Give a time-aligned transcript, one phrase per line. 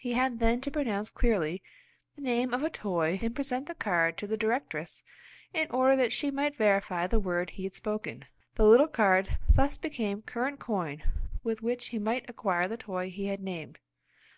[0.00, 1.62] He had then to pronounce clearly
[2.16, 5.02] the name of a toy and present the card to the directress
[5.52, 8.24] in order that she might verify the word he had spoken.
[8.54, 11.02] The little card thus became current coin
[11.44, 13.78] with which he might acquire the toy he had named.